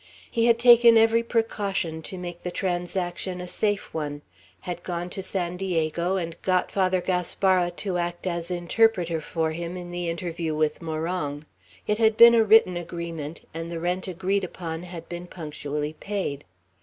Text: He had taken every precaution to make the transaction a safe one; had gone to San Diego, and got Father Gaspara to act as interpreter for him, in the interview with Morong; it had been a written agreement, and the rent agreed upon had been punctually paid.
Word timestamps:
He 0.31 0.47
had 0.47 0.57
taken 0.57 0.97
every 0.97 1.21
precaution 1.21 2.01
to 2.01 2.17
make 2.17 2.41
the 2.41 2.49
transaction 2.49 3.39
a 3.39 3.47
safe 3.47 3.93
one; 3.93 4.23
had 4.61 4.81
gone 4.81 5.11
to 5.11 5.21
San 5.21 5.57
Diego, 5.57 6.15
and 6.15 6.41
got 6.41 6.71
Father 6.71 7.01
Gaspara 7.01 7.69
to 7.75 7.99
act 7.99 8.25
as 8.25 8.49
interpreter 8.49 9.21
for 9.21 9.51
him, 9.51 9.77
in 9.77 9.91
the 9.91 10.09
interview 10.09 10.55
with 10.55 10.81
Morong; 10.81 11.43
it 11.85 11.99
had 11.99 12.17
been 12.17 12.33
a 12.33 12.43
written 12.43 12.77
agreement, 12.77 13.47
and 13.53 13.71
the 13.71 13.79
rent 13.79 14.07
agreed 14.07 14.43
upon 14.43 14.81
had 14.81 15.07
been 15.07 15.27
punctually 15.27 15.93
paid. 15.93 16.45